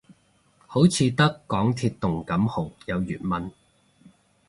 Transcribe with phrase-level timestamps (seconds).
[0.65, 3.51] 好似得港鐵動感號有粵文